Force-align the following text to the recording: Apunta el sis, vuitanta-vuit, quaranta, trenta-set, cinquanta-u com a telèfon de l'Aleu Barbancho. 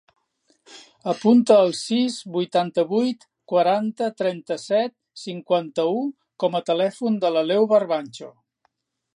Apunta 1.11 1.57
el 1.65 1.73
sis, 1.79 2.15
vuitanta-vuit, 2.37 3.27
quaranta, 3.53 4.09
trenta-set, 4.23 4.97
cinquanta-u 5.27 6.03
com 6.45 6.61
a 6.61 6.65
telèfon 6.73 7.25
de 7.27 7.33
l'Aleu 7.37 7.73
Barbancho. 7.77 8.35